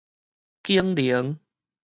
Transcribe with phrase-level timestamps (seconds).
[0.63, 1.37] 景寧